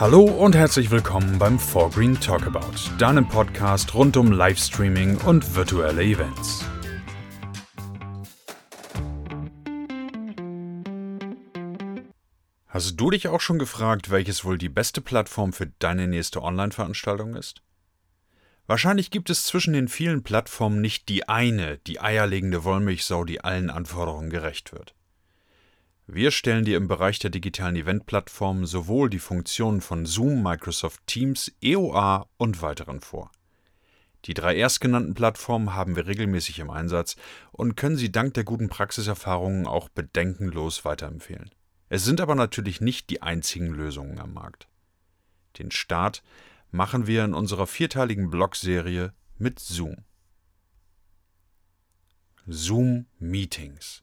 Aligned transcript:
Hallo 0.00 0.22
und 0.22 0.56
herzlich 0.56 0.90
willkommen 0.90 1.38
beim 1.38 1.58
Forgreen 1.58 2.18
Talkabout, 2.18 2.96
deinem 2.96 3.28
Podcast 3.28 3.92
rund 3.92 4.16
um 4.16 4.32
Livestreaming 4.32 5.18
und 5.26 5.54
virtuelle 5.54 6.02
Events. 6.02 6.64
Hast 12.66 12.96
du 12.96 13.10
dich 13.10 13.28
auch 13.28 13.42
schon 13.42 13.58
gefragt, 13.58 14.10
welches 14.10 14.42
wohl 14.42 14.56
die 14.56 14.70
beste 14.70 15.02
Plattform 15.02 15.52
für 15.52 15.66
deine 15.66 16.08
nächste 16.08 16.42
Online-Veranstaltung 16.42 17.34
ist? 17.34 17.60
Wahrscheinlich 18.66 19.10
gibt 19.10 19.28
es 19.28 19.44
zwischen 19.44 19.74
den 19.74 19.88
vielen 19.88 20.22
Plattformen 20.22 20.80
nicht 20.80 21.10
die 21.10 21.28
eine, 21.28 21.76
die 21.76 22.00
eierlegende 22.00 22.64
Wollmilchsau, 22.64 23.24
die 23.24 23.44
allen 23.44 23.68
Anforderungen 23.68 24.30
gerecht 24.30 24.72
wird. 24.72 24.94
Wir 26.12 26.32
stellen 26.32 26.64
dir 26.64 26.76
im 26.76 26.88
Bereich 26.88 27.20
der 27.20 27.30
digitalen 27.30 27.76
Eventplattformen 27.76 28.66
sowohl 28.66 29.08
die 29.10 29.20
Funktionen 29.20 29.80
von 29.80 30.06
Zoom, 30.06 30.42
Microsoft 30.42 31.06
Teams, 31.06 31.52
EOA 31.60 32.28
und 32.36 32.62
weiteren 32.62 33.00
vor. 33.00 33.30
Die 34.24 34.34
drei 34.34 34.56
erstgenannten 34.56 35.14
Plattformen 35.14 35.72
haben 35.72 35.94
wir 35.94 36.08
regelmäßig 36.08 36.58
im 36.58 36.68
Einsatz 36.68 37.14
und 37.52 37.76
können 37.76 37.96
sie 37.96 38.10
dank 38.10 38.34
der 38.34 38.42
guten 38.42 38.68
Praxiserfahrungen 38.68 39.68
auch 39.68 39.88
bedenkenlos 39.88 40.84
weiterempfehlen. 40.84 41.52
Es 41.88 42.04
sind 42.04 42.20
aber 42.20 42.34
natürlich 42.34 42.80
nicht 42.80 43.08
die 43.10 43.22
einzigen 43.22 43.68
Lösungen 43.68 44.18
am 44.18 44.34
Markt. 44.34 44.66
Den 45.60 45.70
Start 45.70 46.24
machen 46.72 47.06
wir 47.06 47.24
in 47.24 47.34
unserer 47.34 47.68
vierteiligen 47.68 48.30
Blogserie 48.30 49.12
mit 49.38 49.60
Zoom. 49.60 49.98
Zoom 52.48 53.06
Meetings 53.20 54.02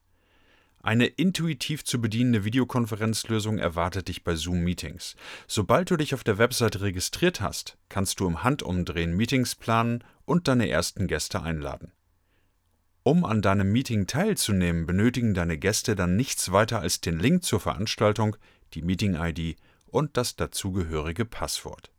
eine 0.81 1.07
intuitiv 1.07 1.83
zu 1.83 1.99
bedienende 1.99 2.45
Videokonferenzlösung 2.45 3.57
erwartet 3.57 4.07
dich 4.07 4.23
bei 4.23 4.35
Zoom 4.35 4.59
Meetings. 4.59 5.15
Sobald 5.47 5.91
du 5.91 5.97
dich 5.97 6.13
auf 6.13 6.23
der 6.23 6.37
Webseite 6.37 6.81
registriert 6.81 7.41
hast, 7.41 7.77
kannst 7.89 8.19
du 8.19 8.27
im 8.27 8.43
Handumdrehen 8.43 9.15
Meetings 9.15 9.55
planen 9.55 10.03
und 10.25 10.47
deine 10.47 10.69
ersten 10.69 11.07
Gäste 11.07 11.41
einladen. 11.41 11.91
Um 13.03 13.23
an 13.23 13.41
deinem 13.41 13.71
Meeting 13.71 14.05
teilzunehmen, 14.05 14.85
benötigen 14.85 15.33
deine 15.33 15.57
Gäste 15.57 15.95
dann 15.95 16.15
nichts 16.15 16.51
weiter 16.51 16.81
als 16.81 16.99
den 17.01 17.19
Link 17.19 17.43
zur 17.43 17.59
Veranstaltung, 17.59 18.35
die 18.73 18.81
Meeting-ID 18.81 19.57
und 19.87 20.17
das 20.17 20.35
dazugehörige 20.35 21.25
Passwort. 21.25 21.91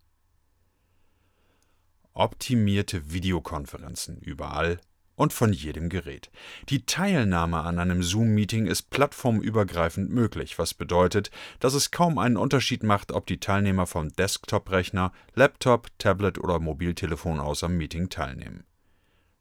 Optimierte 2.12 3.10
Videokonferenzen 3.10 4.18
überall 4.18 4.80
und 5.18 5.32
von 5.32 5.52
jedem 5.52 5.88
Gerät. 5.88 6.30
Die 6.68 6.86
Teilnahme 6.86 7.58
an 7.58 7.78
einem 7.78 8.02
Zoom-Meeting 8.02 8.66
ist 8.66 8.90
plattformübergreifend 8.90 10.10
möglich, 10.10 10.58
was 10.58 10.74
bedeutet, 10.74 11.30
dass 11.58 11.74
es 11.74 11.90
kaum 11.90 12.18
einen 12.18 12.36
Unterschied 12.36 12.84
macht, 12.84 13.10
ob 13.10 13.26
die 13.26 13.40
Teilnehmer 13.40 13.86
vom 13.86 14.10
Desktop-Rechner, 14.12 15.12
Laptop, 15.34 15.88
Tablet 15.98 16.38
oder 16.38 16.60
Mobiltelefon 16.60 17.40
aus 17.40 17.64
am 17.64 17.76
Meeting 17.76 18.08
teilnehmen. 18.08 18.64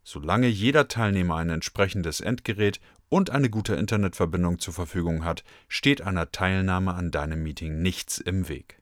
Solange 0.03 0.47
jeder 0.47 0.87
Teilnehmer 0.87 1.35
ein 1.35 1.49
entsprechendes 1.49 2.21
Endgerät 2.21 2.79
und 3.09 3.29
eine 3.29 3.49
gute 3.49 3.75
Internetverbindung 3.75 4.57
zur 4.57 4.73
Verfügung 4.73 5.25
hat, 5.25 5.43
steht 5.67 6.01
einer 6.01 6.31
Teilnahme 6.31 6.95
an 6.95 7.11
deinem 7.11 7.43
Meeting 7.43 7.81
nichts 7.81 8.17
im 8.17 8.49
Weg. 8.49 8.81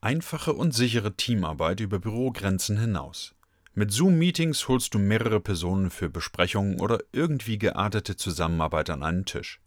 Einfache 0.00 0.52
und 0.52 0.72
sichere 0.72 1.16
Teamarbeit 1.16 1.80
über 1.80 1.98
Bürogrenzen 1.98 2.78
hinaus. 2.78 3.35
Mit 3.78 3.92
Zoom-Meetings 3.92 4.68
holst 4.68 4.94
du 4.94 4.98
mehrere 4.98 5.38
Personen 5.38 5.90
für 5.90 6.08
Besprechungen 6.08 6.80
oder 6.80 6.98
irgendwie 7.12 7.58
geartete 7.58 8.16
Zusammenarbeit 8.16 8.88
an 8.88 9.02
einen 9.02 9.26
Tisch. 9.26 9.60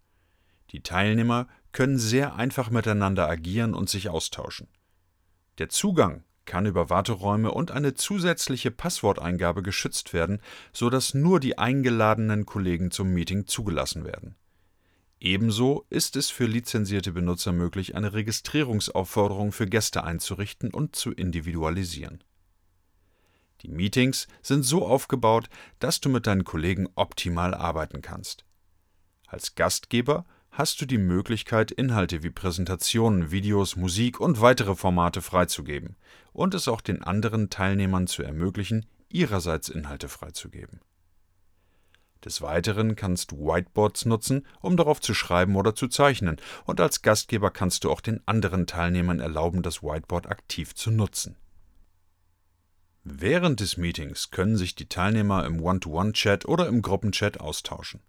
Die 0.72 0.82
Teilnehmer 0.82 1.48
können 1.74 2.00
sehr 2.00 2.34
einfach 2.34 2.72
miteinander 2.72 3.30
agieren 3.30 3.76
und 3.76 3.88
sich 3.88 4.10
austauschen. 4.10 4.68
Der 5.60 5.70
Zugang 5.70 6.24
kann 6.46 6.66
über 6.66 6.90
Warteräume 6.90 7.52
und 7.52 7.70
eine 7.70 7.94
zusätzliche 7.94 8.72
Passworteingabe 8.72 9.62
geschützt 9.62 10.12
werden, 10.12 10.42
sodass 10.74 11.14
nur 11.14 11.40
die 11.40 11.60
eingeladenen 11.60 12.48
Kollegen 12.48 12.90
zum 12.90 13.10
Meeting 13.14 13.46
zugelassen 13.46 14.06
werden. 14.06 14.38
Ebenso 15.20 15.86
ist 15.92 16.16
es 16.16 16.32
für 16.32 16.48
lizenzierte 16.48 17.12
Benutzer 17.12 17.52
möglich, 17.52 17.94
eine 17.94 18.14
Registrierungsaufforderung 18.14 19.52
für 19.52 19.68
Gäste 19.68 20.04
einzurichten 20.04 20.74
und 20.74 20.96
zu 20.96 21.12
individualisieren. 21.12 22.24
Die 23.62 23.68
Meetings 23.68 24.28
sind 24.42 24.64
so 24.64 24.86
aufgebaut, 24.86 25.50
dass 25.80 26.00
du 26.00 26.10
mit 26.10 26.28
deinen 26.28 26.46
Kollegen 26.46 26.88
optimal 26.96 27.54
arbeiten 27.54 28.02
kannst. 28.02 28.46
Als 29.28 29.56
Gastgeber 29.56 30.26
hast 30.52 30.82
du 30.82 30.86
die 30.86 30.98
Möglichkeit, 30.98 31.72
Inhalte 31.72 32.24
wie 32.24 32.30
Präsentationen, 32.30 33.32
Videos, 33.32 33.76
Musik 33.76 34.20
und 34.20 34.42
weitere 34.42 34.76
Formate 34.76 35.22
freizugeben 35.22 35.96
und 36.34 36.54
es 36.54 36.68
auch 36.68 36.82
den 36.82 37.04
anderen 37.04 37.50
Teilnehmern 37.50 38.08
zu 38.08 38.24
ermöglichen, 38.24 38.86
ihrerseits 39.10 39.70
Inhalte 39.70 40.10
freizugeben. 40.10 40.82
Des 42.26 42.42
Weiteren 42.42 42.96
kannst 42.96 43.32
du 43.32 43.38
Whiteboards 43.38 44.06
nutzen, 44.06 44.46
um 44.62 44.76
darauf 44.76 45.00
zu 45.00 45.14
schreiben 45.14 45.56
oder 45.56 45.74
zu 45.74 45.88
zeichnen, 45.88 46.36
und 46.66 46.82
als 46.82 47.02
Gastgeber 47.02 47.50
kannst 47.50 47.84
du 47.84 47.92
auch 47.92 48.02
den 48.02 48.22
anderen 48.28 48.68
Teilnehmern 48.68 49.22
erlauben, 49.22 49.62
das 49.62 49.82
Whiteboard 49.82 50.28
aktiv 50.28 50.76
zu 50.76 50.92
nutzen. 50.92 51.38
Während 53.12 53.60
des 53.60 53.76
Meetings 53.76 54.30
können 54.30 54.56
sich 54.56 54.76
die 54.76 54.88
Teilnehmer 54.88 55.44
im 55.46 55.62
One-to-One-Chat 55.62 56.46
oder 56.46 56.68
im 56.68 56.84
Gruppenchat 56.84 57.40
austauschen. 57.40 58.02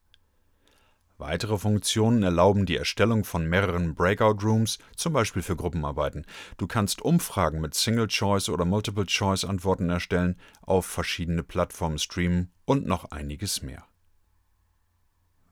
Weitere 1.16 1.56
Funktionen 1.56 2.22
erlauben 2.22 2.66
die 2.66 2.76
Erstellung 2.76 3.24
von 3.24 3.46
mehreren 3.46 3.94
Breakout 3.94 4.44
Rooms, 4.44 4.78
zum 4.96 5.14
Beispiel 5.14 5.40
für 5.40 5.56
Gruppenarbeiten. 5.56 6.26
Du 6.58 6.66
kannst 6.66 7.00
Umfragen 7.00 7.62
mit 7.62 7.72
Single-Choice 7.72 8.50
oder 8.50 8.66
Multiple-Choice-Antworten 8.66 9.88
erstellen, 9.88 10.36
auf 10.60 10.84
verschiedene 10.84 11.44
Plattformen 11.44 11.98
streamen 11.98 12.52
und 12.66 12.86
noch 12.86 13.10
einiges 13.10 13.62
mehr. 13.62 13.86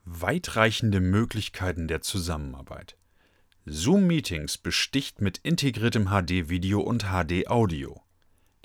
Weitreichende 0.04 1.00
Möglichkeiten 1.00 1.88
der 1.88 2.02
Zusammenarbeit. 2.02 2.98
Zoom 3.64 4.06
Meetings 4.06 4.58
besticht 4.58 5.22
mit 5.22 5.38
integriertem 5.38 6.08
HD-Video 6.10 6.80
und 6.80 7.06
HD-Audio. 7.06 8.02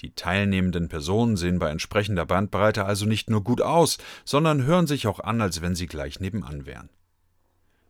Die 0.03 0.14
teilnehmenden 0.14 0.90
Personen 0.90 1.38
sehen 1.38 1.59
bei 1.59 1.69
entsprechender 1.69 2.25
Bandbreite 2.25 2.84
also 2.84 3.06
nicht 3.06 3.30
nur 3.30 3.44
gut 3.44 3.62
aus, 3.62 3.97
sondern 4.25 4.64
hören 4.64 4.86
sich 4.86 5.08
auch 5.08 5.22
an, 5.22 5.41
als 5.41 5.62
wenn 5.62 5.75
sie 5.75 5.88
gleich 5.88 6.19
nebenan 6.19 6.66
wären. 6.66 6.90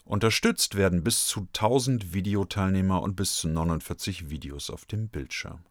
Unterstützt 0.05 0.75
werden 0.75 1.03
bis 1.03 1.25
zu 1.25 1.41
1000 1.41 2.13
Videoteilnehmer 2.13 3.01
und 3.01 3.15
bis 3.15 3.37
zu 3.37 3.47
49 3.47 4.29
Videos 4.29 4.69
auf 4.69 4.85
dem 4.85 5.07
Bildschirm. 5.07 5.61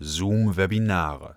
Zoom-Webinare. 0.00 1.36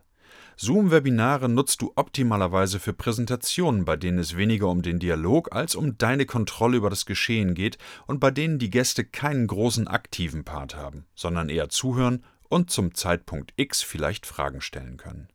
Zoom-Webinare 0.57 1.47
nutzt 1.49 1.81
du 1.81 1.93
optimalerweise 1.95 2.79
für 2.79 2.93
Präsentationen, 2.93 3.85
bei 3.85 3.95
denen 3.95 4.17
es 4.17 4.35
weniger 4.35 4.67
um 4.67 4.81
den 4.81 4.99
Dialog 4.99 5.55
als 5.55 5.75
um 5.75 5.97
deine 5.97 6.25
Kontrolle 6.25 6.77
über 6.77 6.89
das 6.89 7.05
Geschehen 7.05 7.53
geht 7.53 7.77
und 8.07 8.19
bei 8.19 8.31
denen 8.31 8.59
die 8.59 8.69
Gäste 8.69 9.05
keinen 9.05 9.47
großen 9.47 9.87
aktiven 9.87 10.43
Part 10.43 10.75
haben, 10.75 11.05
sondern 11.15 11.47
eher 11.47 11.69
zuhören 11.69 12.25
und 12.49 12.69
zum 12.69 12.93
Zeitpunkt 12.93 13.53
X 13.55 13.81
vielleicht 13.81 14.25
Fragen 14.25 14.61
stellen 14.61 14.97
können. 14.97 15.29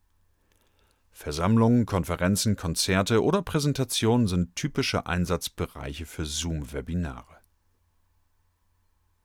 Versammlungen, 1.11 1.85
Konferenzen, 1.85 2.57
Konzerte 2.57 3.23
oder 3.23 3.41
Präsentationen 3.41 4.27
sind 4.27 4.55
typische 4.55 5.05
Einsatzbereiche 5.05 6.05
für 6.05 6.25
Zoom-Webinare. 6.25 7.37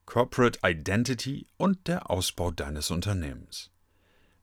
Corporate 0.06 0.61
Identity 0.65 1.47
und 1.56 1.89
der 1.89 2.09
Ausbau 2.11 2.53
deines 2.53 2.91
Unternehmens. 2.91 3.71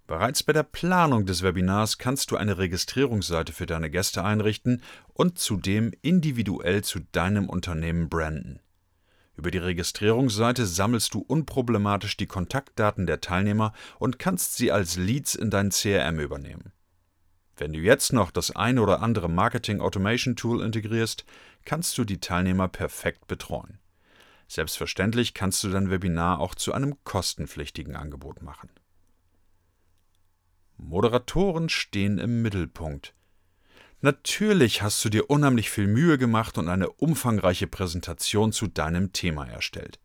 Bereits 0.08 0.44
bei 0.44 0.54
der 0.54 0.64
Planung 0.64 1.26
des 1.26 1.44
Webinars 1.44 1.98
kannst 1.98 2.32
du 2.32 2.38
eine 2.38 2.58
Registrierungsseite 2.58 3.52
für 3.52 3.66
deine 3.66 3.90
Gäste 3.90 4.24
einrichten 4.24 4.82
und 5.14 5.38
zudem 5.40 5.92
individuell 6.02 6.84
zu 6.84 7.00
deinem 7.12 7.50
Unternehmen 7.50 8.08
branden. 8.08 8.62
Über 9.38 9.52
die 9.52 9.60
Registrierungsseite 9.60 10.66
sammelst 10.66 11.14
du 11.14 11.20
unproblematisch 11.20 12.18
die 12.18 12.26
Kontaktdaten 12.26 13.06
der 13.06 13.22
Teilnehmer 13.22 13.72
und 14.00 14.18
kannst 14.18 14.56
sie 14.56 14.72
als 14.72 14.98
Leads 14.98 15.36
in 15.36 15.52
dein 15.52 15.70
CRM 15.70 16.20
übernehmen. 16.20 16.74
Wenn 17.56 17.72
du 17.72 17.80
jetzt 17.80 18.14
noch 18.14 18.32
das 18.32 18.56
ein 18.56 18.80
oder 18.80 19.02
andere 19.02 19.30
Marketing 19.30 19.80
Automation 19.80 20.36
Tool 20.36 20.64
integrierst, 20.64 21.24
kannst 21.66 21.98
du 22.00 22.04
die 22.04 22.20
Teilnehmer 22.20 22.68
perfekt 22.68 23.28
betreuen. 23.28 23.80
Selbstverständlich 24.48 25.36
kannst 25.36 25.64
du 25.64 25.70
dein 25.70 25.92
Webinar 25.92 26.40
auch 26.40 26.56
zu 26.56 26.74
einem 26.74 26.96
kostenpflichtigen 27.04 27.96
Angebot 27.96 28.42
machen. 28.42 28.70
Moderatoren 30.78 31.70
stehen 31.70 32.18
im 32.18 32.42
Mittelpunkt. 32.42 33.14
Natürlich 34.02 34.84
hast 34.84 35.04
du 35.04 35.10
dir 35.10 35.30
unheimlich 35.30 35.72
viel 35.72 35.88
Mühe 35.88 36.20
gemacht 36.20 36.60
und 36.60 36.70
eine 36.70 36.90
umfangreiche 36.90 37.66
Präsentation 37.66 38.52
zu 38.52 38.68
deinem 38.68 39.12
Thema 39.12 39.48
erstellt. 39.48 40.00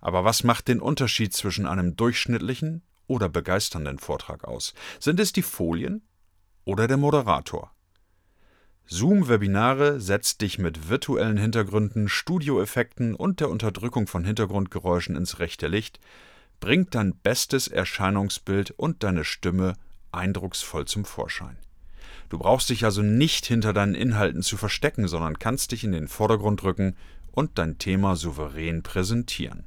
Aber 0.00 0.24
was 0.24 0.44
macht 0.44 0.68
den 0.68 0.80
Unterschied 0.80 1.34
zwischen 1.34 1.66
einem 1.66 1.96
durchschnittlichen 1.96 2.82
oder 3.08 3.28
begeisternden 3.28 3.98
Vortrag 3.98 4.44
aus? 4.44 4.72
Sind 5.00 5.18
es 5.18 5.32
die 5.32 5.42
Folien 5.42 6.02
oder 6.64 6.86
der 6.86 6.96
Moderator? 6.96 7.72
Zoom-Webinare 8.86 9.98
setzt 9.98 10.42
dich 10.42 10.58
mit 10.58 10.88
virtuellen 10.88 11.38
Hintergründen, 11.38 12.08
Studioeffekten 12.08 13.14
und 13.16 13.40
der 13.40 13.48
Unterdrückung 13.48 14.06
von 14.06 14.24
Hintergrundgeräuschen 14.24 15.16
ins 15.16 15.40
rechte 15.40 15.66
Licht, 15.66 15.98
bringt 16.60 16.94
dein 16.94 17.16
bestes 17.16 17.66
Erscheinungsbild 17.66 18.70
und 18.72 19.02
deine 19.02 19.24
Stimme 19.24 19.74
eindrucksvoll 20.12 20.84
zum 20.84 21.04
Vorschein. 21.04 21.56
Du 22.28 22.38
brauchst 22.38 22.70
dich 22.70 22.84
also 22.84 23.02
nicht 23.02 23.46
hinter 23.46 23.72
deinen 23.72 23.94
Inhalten 23.94 24.42
zu 24.42 24.56
verstecken, 24.56 25.08
sondern 25.08 25.38
kannst 25.38 25.72
dich 25.72 25.84
in 25.84 25.92
den 25.92 26.08
Vordergrund 26.08 26.62
rücken 26.64 26.96
und 27.30 27.58
dein 27.58 27.78
Thema 27.78 28.16
souverän 28.16 28.82
präsentieren. 28.82 29.64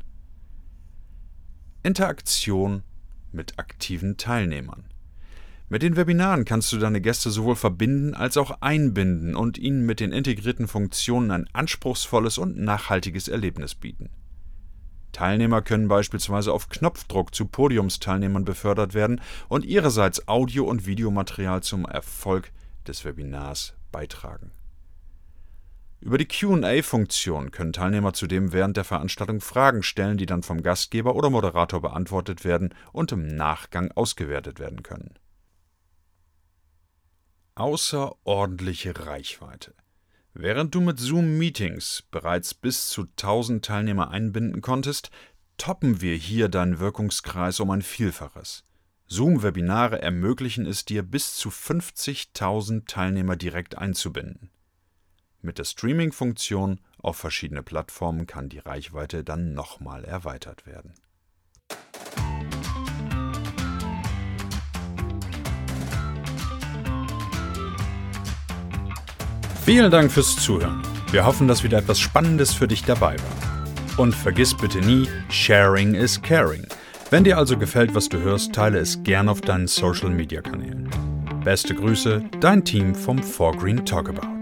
Interaktion 1.83 2.83
mit 3.31 3.59
aktiven 3.59 4.17
Teilnehmern. 4.17 4.85
Mit 5.69 5.81
den 5.81 5.97
Webinaren 5.97 6.45
kannst 6.45 6.71
du 6.71 6.77
deine 6.77 7.01
Gäste 7.01 7.29
sowohl 7.29 7.57
verbinden 7.57 8.13
als 8.13 8.37
auch 8.37 8.61
einbinden 8.61 9.35
und 9.35 9.57
ihnen 9.57 9.85
mit 9.85 9.99
den 9.99 10.13
integrierten 10.13 10.67
Funktionen 10.67 11.29
ein 11.29 11.49
anspruchsvolles 11.51 12.37
und 12.37 12.57
nachhaltiges 12.57 13.27
Erlebnis 13.27 13.75
bieten. 13.75 14.09
Teilnehmer 15.17 15.63
können 15.63 15.87
beispielsweise 15.87 16.53
auf 16.53 16.69
Knopfdruck 16.69 17.33
zu 17.33 17.47
Podiumsteilnehmern 17.47 18.45
befördert 18.45 18.93
werden 18.93 19.19
und 19.49 19.65
ihrerseits 19.65 20.27
Audio- 20.27 20.65
und 20.65 20.85
Videomaterial 20.85 21.63
zum 21.63 21.85
Erfolg 21.85 22.51
des 22.87 23.03
Webinars 23.03 23.73
beitragen. 23.91 24.51
Über 26.01 26.19
die 26.19 26.27
QA-Funktion 26.27 27.49
können 27.49 27.73
Teilnehmer 27.73 28.13
zudem 28.13 28.53
während 28.53 28.77
der 28.77 28.83
Veranstaltung 28.83 29.41
Fragen 29.41 29.81
stellen, 29.81 30.19
die 30.19 30.27
dann 30.27 30.43
vom 30.43 30.61
Gastgeber 30.61 31.15
oder 31.15 31.31
Moderator 31.31 31.81
beantwortet 31.81 32.45
werden 32.45 32.75
und 32.93 33.11
im 33.11 33.25
Nachgang 33.25 33.91
ausgewertet 33.93 34.59
werden 34.59 34.83
können. 34.83 35.15
Außerordentliche 37.55 39.07
Reichweite. 39.07 39.73
Während 40.39 40.75
du 40.75 40.81
mit 40.81 40.99
Zoom-Meetings 40.99 42.03
bereits 42.11 42.53
bis 42.53 42.89
zu 42.89 43.07
1000 43.07 43.65
Teilnehmer 43.65 44.11
einbinden 44.11 44.61
konntest, 44.61 45.09
toppen 45.57 45.99
wir 45.99 46.15
hier 46.15 46.47
deinen 46.47 46.77
Wirkungskreis 46.77 47.59
um 47.59 47.71
ein 47.71 47.81
Vielfaches. 47.81 48.63
Zoom-Webinare 49.07 49.99
ermöglichen 49.99 50.67
es 50.67 50.85
dir, 50.85 51.01
bis 51.01 51.33
zu 51.37 51.49
50.000 51.49 52.85
Teilnehmer 52.85 53.35
direkt 53.35 53.79
einzubinden. 53.79 54.51
Mit 55.41 55.57
der 55.57 55.63
Streaming-Funktion 55.63 56.81
auf 56.99 57.17
verschiedene 57.17 57.63
Plattformen 57.63 58.27
kann 58.27 58.47
die 58.47 58.59
Reichweite 58.59 59.23
dann 59.23 59.55
nochmal 59.55 60.05
erweitert 60.05 60.67
werden. 60.67 60.93
Vielen 69.67 69.91
Dank 69.91 70.09
fürs 70.09 70.37
Zuhören. 70.37 70.81
Wir 71.11 71.25
hoffen, 71.25 71.49
dass 71.49 71.61
wieder 71.61 71.79
etwas 71.79 71.99
Spannendes 71.99 72.53
für 72.53 72.69
dich 72.69 72.85
dabei 72.85 73.17
war. 73.17 73.97
Und 73.97 74.15
vergiss 74.15 74.55
bitte 74.55 74.79
nie, 74.79 75.09
Sharing 75.29 75.93
is 75.93 76.21
Caring. 76.21 76.65
Wenn 77.09 77.25
dir 77.25 77.37
also 77.37 77.57
gefällt, 77.57 77.93
was 77.93 78.07
du 78.07 78.17
hörst, 78.17 78.53
teile 78.53 78.79
es 78.79 79.03
gern 79.03 79.27
auf 79.27 79.41
deinen 79.41 79.67
Social 79.67 80.09
Media 80.09 80.39
Kanälen. 80.39 80.89
Beste 81.43 81.75
Grüße, 81.75 82.23
dein 82.39 82.63
Team 82.63 82.95
vom 82.95 83.19
4Green 83.19 83.83
Talkabout. 83.83 84.36